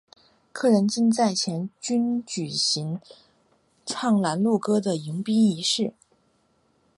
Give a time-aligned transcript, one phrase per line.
[0.51, 2.99] 客人进寨前均举行
[3.85, 5.93] 唱拦路歌的迎宾仪式。